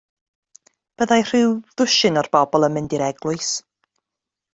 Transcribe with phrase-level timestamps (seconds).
[1.01, 3.51] Byddai rhyw ddwsin o'r bobl yn mynd i'r eglwys.